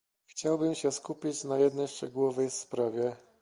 [0.25, 3.15] Chciałbym się skupić na jednej szczegółowej sprawie